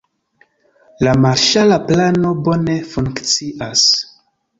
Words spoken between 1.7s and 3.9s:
plano bone funkcias.